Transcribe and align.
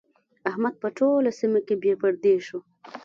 احمد 0.49 0.73
په 0.81 0.87
ټوله 0.97 1.31
سيمه 1.39 1.59
کې 1.67 1.75
بې 1.81 1.93
پردې 2.01 2.35
شو. 2.47 2.59